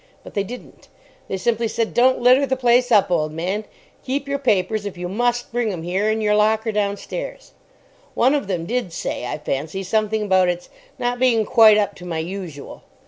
[0.23, 0.87] But they didn't.
[1.27, 3.65] They simply said, "Don't litter the place up, old man.
[4.03, 7.51] Keep your papers, if you must bring 'em here, in your locker downstairs."
[8.15, 12.05] One of them did say, I fancy, something about its "not being quite up to
[12.05, 12.81] my usual."